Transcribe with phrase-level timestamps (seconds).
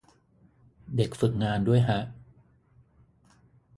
[0.95, 1.99] เด็กฝึกงานด้วยฮะ